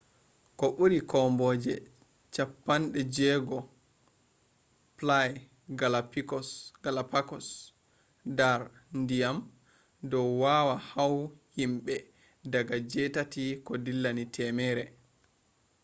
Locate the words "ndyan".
8.99-9.37